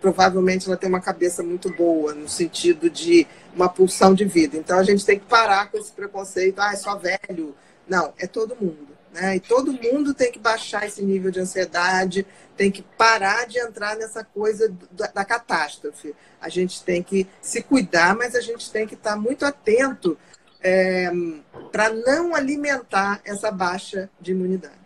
[0.00, 4.56] Provavelmente ela tem uma cabeça muito boa, no sentido de uma pulsão de vida.
[4.56, 7.54] Então a gente tem que parar com esse preconceito, ah, é só velho.
[7.88, 8.88] Não, é todo mundo.
[9.12, 9.36] Né?
[9.36, 13.96] E todo mundo tem que baixar esse nível de ansiedade, tem que parar de entrar
[13.96, 16.14] nessa coisa da, catástrofe.
[16.40, 20.16] A gente tem que se cuidar, mas a gente tem que estar muito atento
[20.62, 21.10] é,
[21.72, 24.78] para não alimentar essa baixa de imunidade.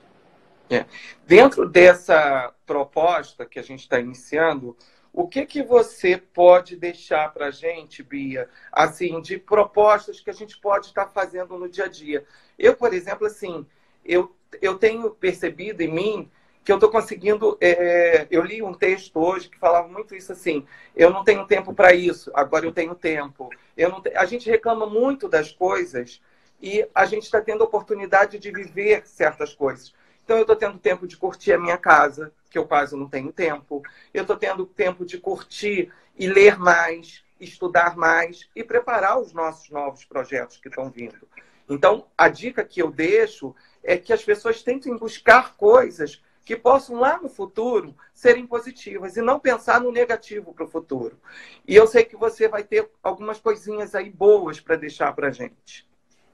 [0.70, 0.87] É.
[1.27, 4.77] Dentro dessa proposta que a gente está iniciando,
[5.14, 10.33] o que, que você pode deixar para a gente, Bia, assim, de propostas que a
[10.33, 12.24] gente pode estar tá fazendo no dia a dia?
[12.59, 13.64] Eu, por exemplo, assim,
[14.05, 16.31] eu, eu tenho percebido em mim
[16.64, 17.57] que eu estou conseguindo.
[17.61, 21.72] É, eu li um texto hoje que falava muito isso assim: eu não tenho tempo
[21.72, 23.48] para isso, agora eu tenho tempo.
[23.77, 24.11] Eu não te...
[24.16, 26.20] A gente reclama muito das coisas
[26.61, 29.94] e a gente está tendo oportunidade de viver certas coisas.
[30.24, 33.30] Então, eu estou tendo tempo de curtir a minha casa, que eu quase não tenho
[33.30, 33.82] tempo.
[34.12, 39.68] Eu estou tendo tempo de curtir e ler mais, estudar mais e preparar os nossos
[39.68, 41.28] novos projetos que estão vindo.
[41.68, 46.96] Então, a dica que eu deixo é que as pessoas tentem buscar coisas que possam
[46.96, 51.18] lá no futuro serem positivas e não pensar no negativo para o futuro.
[51.66, 55.30] E eu sei que você vai ter algumas coisinhas aí boas para deixar para a
[55.30, 55.87] gente.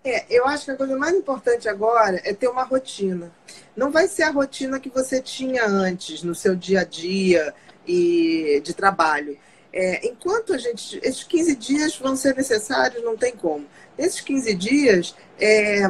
[0.03, 3.31] É, eu acho que a coisa mais importante agora é ter uma rotina.
[3.77, 7.55] Não vai ser a rotina que você tinha antes, no seu dia a dia
[7.87, 9.37] e de trabalho.
[9.73, 10.99] É, enquanto a gente.
[11.03, 13.67] Esses 15 dias vão ser necessários, não tem como.
[13.99, 15.83] Esses 15 dias, é,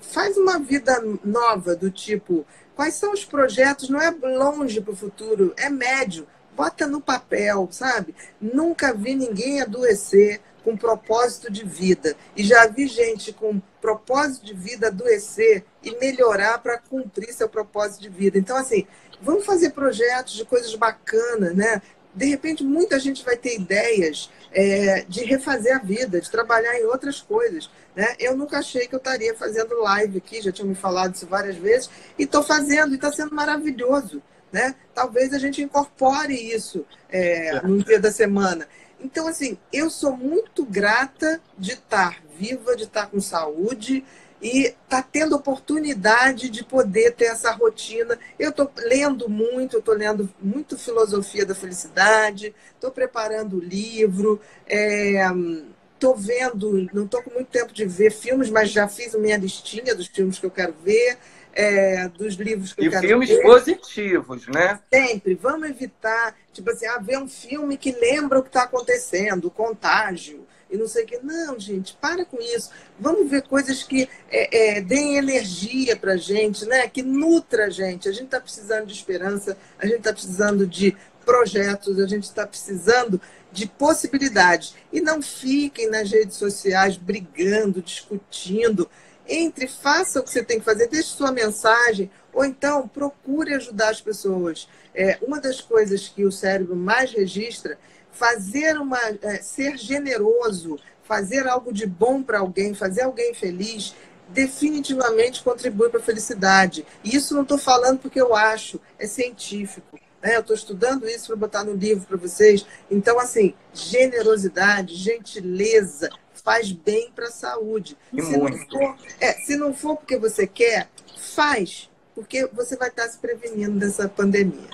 [0.00, 3.88] faz uma vida nova, do tipo: quais são os projetos?
[3.88, 6.26] Não é longe para o futuro, é médio.
[6.56, 8.14] Bota no papel, sabe?
[8.40, 12.16] Nunca vi ninguém adoecer com propósito de vida.
[12.34, 18.00] E já vi gente com propósito de vida adoecer e melhorar para cumprir seu propósito
[18.00, 18.38] de vida.
[18.38, 18.86] Então, assim,
[19.20, 21.82] vamos fazer projetos de coisas bacanas, né?
[22.14, 26.84] De repente, muita gente vai ter ideias é, de refazer a vida, de trabalhar em
[26.84, 27.68] outras coisas.
[27.94, 28.14] Né?
[28.20, 31.56] Eu nunca achei que eu estaria fazendo live aqui, já tinha me falado isso várias
[31.56, 34.22] vezes, e estou fazendo, e está sendo maravilhoso.
[34.52, 34.76] Né?
[34.94, 37.62] Talvez a gente incorpore isso é, é.
[37.62, 38.68] no dia da semana.
[39.04, 44.02] Então, assim, eu sou muito grata de estar viva, de estar com saúde
[44.40, 48.18] e estar tá tendo oportunidade de poder ter essa rotina.
[48.38, 56.14] Eu estou lendo muito, estou lendo muito Filosofia da Felicidade, estou preparando o livro, estou
[56.14, 59.94] é, vendo, não estou com muito tempo de ver filmes, mas já fiz minha listinha
[59.94, 61.18] dos filmes que eu quero ver.
[61.54, 63.42] É, dos livros que e eu quero filmes ver.
[63.42, 64.80] positivos, né?
[64.92, 65.34] Sempre.
[65.34, 69.50] Vamos evitar, tipo assim, ah, ver um filme que lembra o que está acontecendo, o
[69.50, 71.18] contágio, e não sei o que.
[71.22, 72.70] Não, gente, para com isso.
[72.98, 76.88] Vamos ver coisas que é, é, deem energia para a gente, né?
[76.88, 78.08] que nutra a gente.
[78.08, 82.46] A gente está precisando de esperança, a gente está precisando de projetos, a gente está
[82.46, 83.20] precisando
[83.52, 84.74] de possibilidades.
[84.92, 88.90] E não fiquem nas redes sociais brigando, discutindo.
[89.26, 93.90] Entre, faça o que você tem que fazer, deixe sua mensagem, ou então procure ajudar
[93.90, 94.68] as pessoas.
[94.94, 97.78] É, uma das coisas que o cérebro mais registra,
[98.12, 103.94] fazer uma, é, ser generoso, fazer algo de bom para alguém, fazer alguém feliz,
[104.28, 106.84] definitivamente contribui para a felicidade.
[107.02, 109.98] E isso não estou falando porque eu acho, é científico.
[110.22, 110.36] Né?
[110.36, 112.66] Eu estou estudando isso para botar no livro para vocês.
[112.90, 116.08] Então, assim, generosidade, gentileza,
[116.44, 117.96] faz bem para a saúde.
[118.12, 123.08] se não, for, é, se não for porque você quer, faz, porque você vai estar
[123.08, 124.68] se prevenindo dessa pandemia.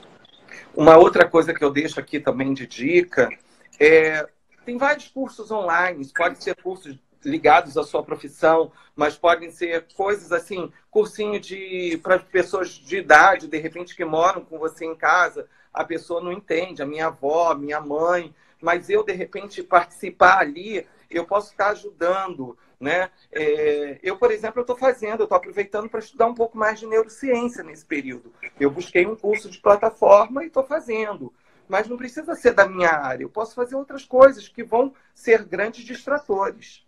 [0.74, 3.30] Uma outra coisa que eu deixo aqui também de dica
[3.78, 4.28] é
[4.64, 10.32] tem vários cursos online, pode ser cursos ligados à sua profissão, mas podem ser coisas
[10.32, 15.46] assim, cursinho de para pessoas de idade, de repente que moram com você em casa,
[15.72, 20.38] a pessoa não entende, a minha avó, a minha mãe, mas eu de repente participar
[20.38, 23.10] ali, eu posso estar ajudando, né?
[23.32, 27.62] É, eu, por exemplo, estou fazendo, estou aproveitando para estudar um pouco mais de neurociência
[27.62, 28.32] nesse período.
[28.58, 31.32] Eu busquei um curso de plataforma e estou fazendo
[31.70, 33.22] mas não precisa ser da minha área.
[33.22, 36.84] Eu posso fazer outras coisas que vão ser grandes distratores.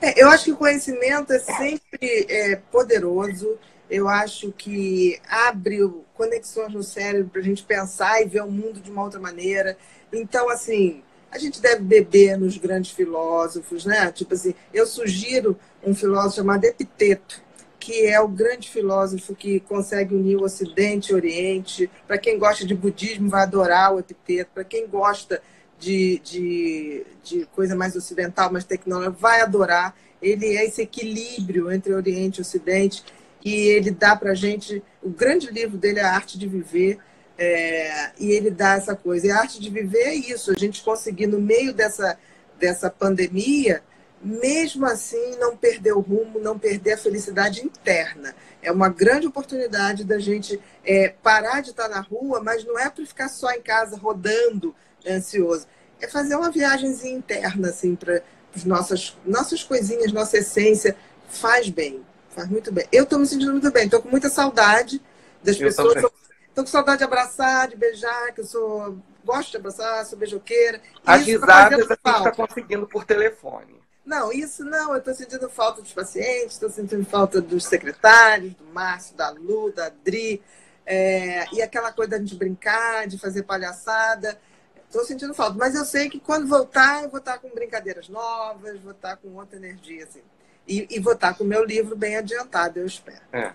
[0.00, 3.56] É, eu acho que o conhecimento é sempre é, poderoso.
[3.88, 5.78] Eu acho que abre
[6.14, 9.78] conexões no cérebro para a gente pensar e ver o mundo de uma outra maneira.
[10.12, 11.03] Então, assim,
[11.34, 14.10] a gente deve beber nos grandes filósofos, né?
[14.12, 17.42] Tipo assim, eu sugiro um filósofo chamado Epiteto,
[17.80, 21.90] que é o grande filósofo que consegue unir o Ocidente e o Oriente.
[22.06, 24.52] Para quem gosta de budismo, vai adorar o Epiteto.
[24.54, 25.42] Para quem gosta
[25.76, 29.92] de, de, de coisa mais ocidental, mais tecnológica, vai adorar.
[30.22, 33.02] Ele é esse equilíbrio entre Oriente e Ocidente
[33.44, 34.80] e ele dá para gente.
[35.02, 37.00] O grande livro dele é A Arte de Viver.
[37.36, 39.26] É, e ele dá essa coisa.
[39.26, 42.18] E a arte de viver é isso, a gente conseguir, no meio dessa,
[42.58, 43.82] dessa pandemia,
[44.22, 48.34] mesmo assim, não perder o rumo, não perder a felicidade interna.
[48.62, 52.88] É uma grande oportunidade da gente é, parar de estar na rua, mas não é
[52.88, 54.74] para ficar só em casa rodando
[55.06, 55.66] ansioso.
[56.00, 58.22] É fazer uma viagemzinha interna, assim, para
[58.56, 60.96] as nossas, nossas coisinhas, nossa essência.
[61.28, 62.86] Faz bem, faz muito bem.
[62.90, 65.02] Eu estou me sentindo muito bem, estou com muita saudade
[65.42, 66.02] das eu pessoas.
[66.54, 68.96] Estou com saudade de abraçar, de beijar, que eu sou.
[69.24, 70.80] Gosto de abraçar, sou beijoqueira.
[71.04, 73.82] As risadas a gente está conseguindo por telefone.
[74.06, 74.92] Não, isso não.
[74.92, 79.72] Eu estou sentindo falta dos pacientes, estou sentindo falta dos secretários, do Márcio, da Lu,
[79.72, 80.40] da Adri.
[80.86, 84.38] É, e aquela coisa da gente brincar, de fazer palhaçada.
[84.86, 88.78] Estou sentindo falta, mas eu sei que quando voltar, eu vou estar com brincadeiras novas,
[88.78, 90.22] vou estar com outra energia, assim.
[90.68, 93.22] E, e vou estar com o meu livro bem adiantado, eu espero.
[93.32, 93.52] É.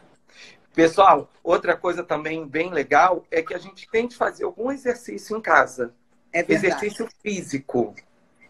[0.74, 5.36] Pessoal, outra coisa também bem legal é que a gente tem que fazer algum exercício
[5.38, 5.94] em casa.
[6.32, 7.96] É exercício físico.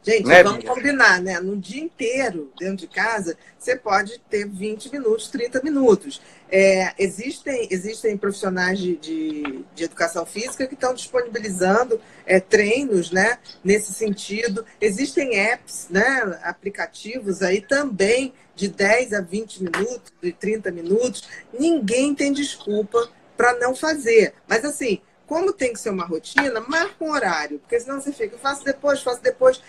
[0.10, 0.74] Gente, né, vamos Bia?
[0.74, 1.40] combinar, né?
[1.40, 6.20] No dia inteiro, dentro de casa, você pode ter 20 minutos, 30 minutos.
[6.52, 13.38] É, existem, existem profissionais de, de, de, educação física que estão disponibilizando é, treinos né,
[13.64, 14.66] nesse sentido.
[14.82, 21.30] Existem apps, né, aplicativos aí também de 10 a 20 minutos, de 30 minutos.
[21.54, 24.34] Ninguém tem desculpa para não fazer.
[24.48, 28.36] Mas assim, como tem que ser uma rotina, marca um horário, porque senão você fica,
[28.40, 29.62] faço depois, faço depois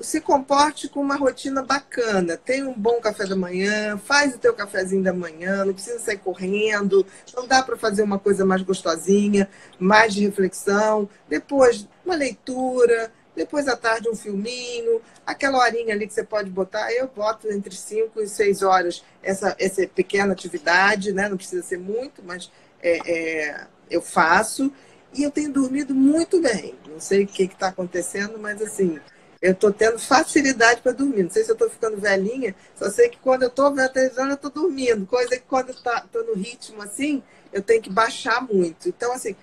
[0.00, 2.36] se comporte com uma rotina bacana.
[2.36, 6.18] Tenha um bom café da manhã, faz o teu cafezinho da manhã, não precisa sair
[6.18, 11.08] correndo, não dá para fazer uma coisa mais gostosinha, mais de reflexão.
[11.28, 16.92] Depois, uma leitura, depois à tarde um filminho, aquela horinha ali que você pode botar,
[16.92, 21.28] eu boto entre 5 e 6 horas essa, essa pequena atividade, né?
[21.28, 22.50] não precisa ser muito, mas
[22.82, 24.72] é, é, eu faço.
[25.16, 26.74] E eu tenho dormido muito bem.
[26.88, 28.98] Não sei o que está acontecendo, mas assim,
[29.44, 31.24] eu estou tendo facilidade para dormir.
[31.24, 34.36] Não sei se eu estou ficando velhinha, só sei que quando eu estou televisão, eu
[34.36, 35.04] estou dormindo.
[35.04, 38.88] Coisa que quando estou tá, no ritmo assim, eu tenho que baixar muito.
[38.88, 39.36] Então, assim,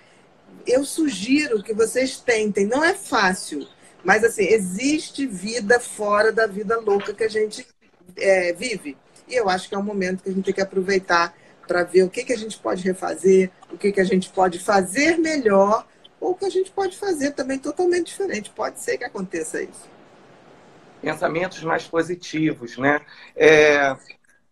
[0.66, 2.66] eu sugiro que vocês tentem.
[2.66, 3.64] Não é fácil,
[4.02, 7.64] mas assim, existe vida fora da vida louca que a gente
[8.16, 8.96] é, vive.
[9.28, 11.32] E eu acho que é um momento que a gente tem que aproveitar
[11.64, 14.58] para ver o que, que a gente pode refazer, o que, que a gente pode
[14.58, 15.86] fazer melhor
[16.22, 18.50] ou que a gente pode fazer também totalmente diferente.
[18.50, 19.90] Pode ser que aconteça isso
[21.02, 23.00] pensamentos mais positivos, né?
[23.34, 23.96] É,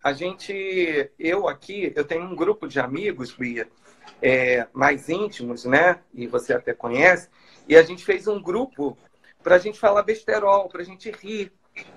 [0.03, 3.68] a gente, eu aqui, eu tenho um grupo de amigos, Bia,
[4.21, 6.01] é, mais íntimos, né?
[6.12, 7.29] E você até conhece.
[7.68, 8.99] E a gente fez um grupo
[9.45, 11.53] para a gente falar besterol, para a gente rir.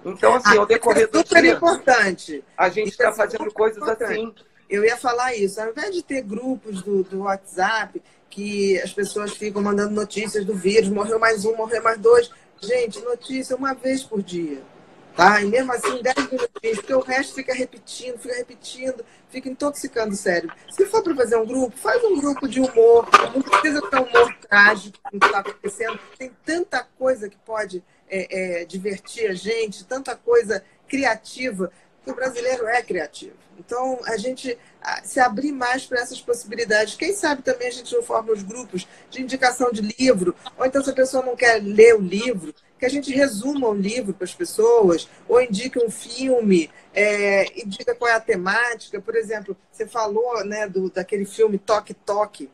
[0.06, 2.44] Então, assim, ah, ao decorrer do super dia, importante.
[2.56, 4.04] a gente está é fazendo coisas importante.
[4.04, 4.36] assim.
[4.70, 5.60] Eu ia falar isso.
[5.62, 10.56] Ao invés de ter grupos do, do WhatsApp que as pessoas ficam mandando notícias do
[10.56, 12.32] vírus, morreu mais um, morreu mais dois.
[12.62, 14.62] Gente, notícia uma vez por dia.
[15.16, 15.42] Tá?
[15.42, 20.18] E mesmo assim, 10 minutinhos, porque o resto fica repetindo, fica repetindo, fica intoxicando o
[20.18, 20.56] cérebro.
[20.72, 23.08] Se for para fazer um grupo, faz um grupo de humor.
[23.34, 26.00] Não precisa ter um humor trágico, como está acontecendo.
[26.18, 31.72] Tem tanta coisa que pode é, é, divertir a gente, tanta coisa criativa,
[32.04, 33.36] que o brasileiro é criativo.
[33.58, 34.58] Então, a gente
[35.04, 36.96] se abrir mais para essas possibilidades.
[36.96, 40.84] Quem sabe também a gente não forma os grupos de indicação de livro, ou então
[40.84, 44.26] se a pessoa não quer ler o livro, que a gente resuma o livro para
[44.26, 49.00] as pessoas, ou indique um filme, é, indica qual é a temática.
[49.00, 52.50] Por exemplo, você falou né, do, daquele filme Toque Toque.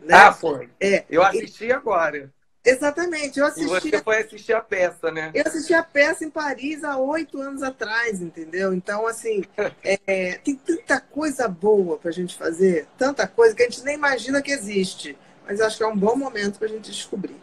[0.00, 0.14] Né?
[0.14, 0.68] Ah, foi.
[0.78, 1.72] É, Eu assisti e...
[1.72, 2.30] agora.
[2.64, 3.88] Exatamente, eu assisti.
[3.88, 5.30] E você foi assistir a peça, né?
[5.34, 8.74] Eu assisti a peça em Paris há oito anos atrás, entendeu?
[8.74, 9.44] Então, assim,
[9.82, 13.94] é, tem tanta coisa boa para a gente fazer, tanta coisa que a gente nem
[13.94, 15.16] imagina que existe.
[15.46, 17.36] Mas acho que é um bom momento para a gente descobrir.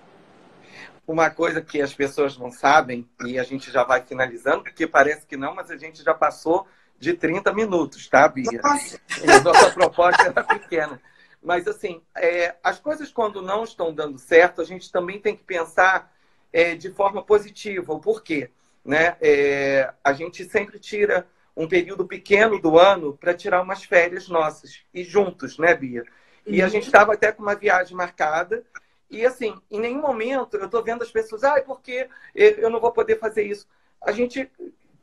[1.08, 5.26] Uma coisa que as pessoas não sabem, e a gente já vai finalizando, porque parece
[5.26, 6.68] que não, mas a gente já passou
[7.00, 8.62] de 30 minutos, tá, Bia?
[8.62, 9.00] Nossa,
[9.44, 11.02] Nossa proposta era pequena.
[11.48, 15.46] Mas, assim, é, as coisas quando não estão dando certo, a gente também tem que
[15.46, 16.14] pensar
[16.52, 17.94] é, de forma positiva.
[17.94, 18.50] O porquê?
[18.84, 19.16] Né?
[19.22, 21.26] É, a gente sempre tira
[21.56, 24.82] um período pequeno do ano para tirar umas férias nossas.
[24.94, 26.04] E juntos, né, Bia?
[26.46, 26.70] E a uhum.
[26.70, 28.66] gente estava até com uma viagem marcada.
[29.10, 32.92] E, assim, em nenhum momento eu estou vendo as pessoas, ah, porque eu não vou
[32.92, 33.66] poder fazer isso.
[34.02, 34.52] A gente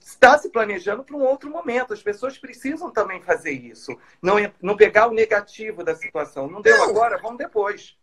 [0.05, 1.95] está se planejando para um outro momento.
[1.95, 3.97] As pessoas precisam também fazer isso.
[4.21, 6.47] Não, não pegar o negativo da situação.
[6.47, 6.91] Não deu não.
[6.91, 7.97] agora, vamos depois.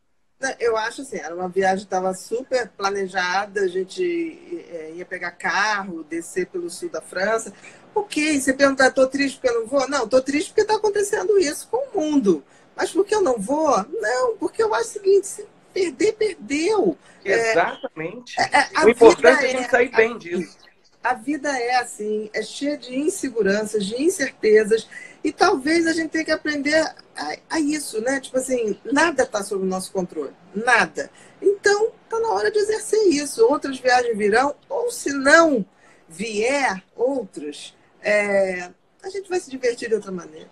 [0.60, 6.04] Eu acho assim, era uma viagem estava super planejada, a gente é, ia pegar carro,
[6.04, 7.54] descer pelo sul da França.
[7.93, 9.88] Ok, você perguntar, estou triste porque eu não vou?
[9.88, 12.43] Não, estou triste porque está acontecendo isso com o mundo.
[12.76, 13.86] Mas por que eu não vou?
[14.02, 16.97] Não, porque eu acho o seguinte, se perder, perdeu.
[17.24, 18.41] Exatamente.
[18.41, 20.61] É, é, o importante é a gente sair bem disso
[21.04, 24.88] a vida é assim, é cheia de inseguranças, de incertezas,
[25.24, 26.76] e talvez a gente tenha que aprender
[27.16, 28.20] a, a isso, né?
[28.20, 31.10] Tipo assim, nada está sob o nosso controle, nada.
[31.41, 33.45] Então, está na hora de exercer isso.
[33.45, 35.66] Outras viagens virão, ou se não
[36.08, 38.70] vier outras, é,
[39.04, 40.49] a gente vai se divertir de outra maneira.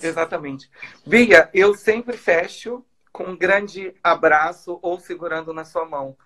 [0.00, 0.70] Exatamente.
[1.06, 6.16] Bia, eu sempre fecho com um grande abraço ou segurando na sua mão.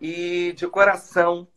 [0.00, 1.48] E de coração,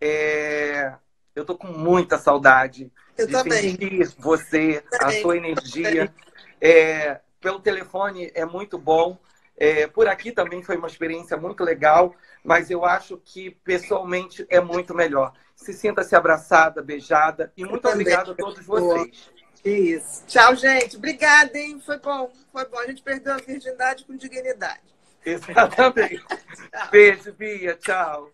[0.00, 0.92] é,
[1.34, 3.70] eu tô com muita saudade eu de também.
[3.70, 5.18] sentir você, também.
[5.18, 6.14] a sua energia.
[6.60, 9.18] É, pelo telefone é muito bom.
[9.56, 14.60] É, por aqui também foi uma experiência muito legal, mas eu acho que pessoalmente é
[14.60, 15.32] muito melhor.
[15.54, 19.30] Se sinta-se abraçada, beijada e muito obrigada a todos vocês.
[19.64, 20.24] Isso.
[20.26, 20.96] Tchau, gente.
[20.96, 21.80] Obrigada, hein?
[21.80, 22.30] Foi bom.
[22.52, 22.78] Foi bom.
[22.78, 24.82] A gente perdeu a virgindade com dignidade.
[25.24, 26.22] Exatamente.
[26.90, 27.74] Beijo, Bia.
[27.76, 28.33] Tchau.